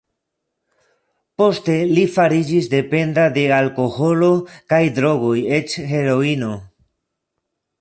Poste 1.41 1.75
li 1.97 2.05
fariĝis 2.15 2.69
dependa 2.71 3.25
de 3.35 3.43
alkoholo 3.59 4.31
kaj 4.75 4.81
drogoj, 4.97 5.37
eĉ 5.59 5.77
heroino. 5.93 6.51